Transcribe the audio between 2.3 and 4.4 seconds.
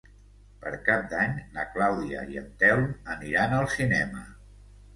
i en Telm aniran al cinema.